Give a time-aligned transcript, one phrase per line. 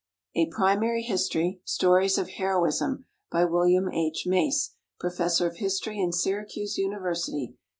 [0.35, 3.05] [A Primary History: Stories of Heroism.
[3.31, 4.23] By William H.
[4.25, 7.53] Mace, Professor of History in Syracuse University.